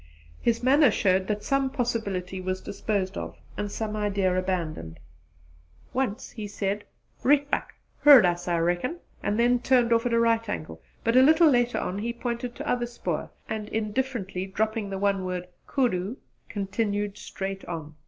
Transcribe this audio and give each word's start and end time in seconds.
His 0.41 0.63
manner 0.63 0.89
showed 0.89 1.27
that 1.27 1.43
some 1.43 1.69
possibility 1.69 2.41
was 2.41 2.59
disposed 2.59 3.19
of 3.19 3.37
and 3.55 3.71
some 3.71 3.95
idea 3.95 4.35
abandoned. 4.35 4.99
Once 5.93 6.31
he 6.31 6.47
said 6.47 6.85
"Rietbuck! 7.23 7.75
Heard 7.99 8.25
us 8.25 8.47
I 8.47 8.57
reckon," 8.57 8.97
and 9.21 9.37
then 9.39 9.59
turned 9.59 9.93
off 9.93 10.07
at 10.07 10.13
a 10.13 10.19
right 10.19 10.49
angle; 10.49 10.81
but 11.03 11.15
a 11.15 11.21
little 11.21 11.51
later 11.51 11.77
on 11.77 11.99
he 11.99 12.13
pointed 12.13 12.55
to 12.55 12.67
other 12.67 12.87
spoor 12.87 13.29
and, 13.47 13.69
indifferently 13.69 14.47
dropping 14.47 14.89
the 14.89 14.97
one 14.97 15.23
word 15.23 15.47
'Koodoo,' 15.67 16.15
continued 16.49 17.19
straight 17.19 17.63
on. 17.65 17.93